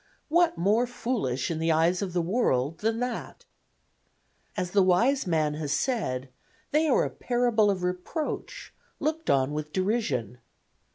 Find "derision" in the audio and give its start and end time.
9.71-10.39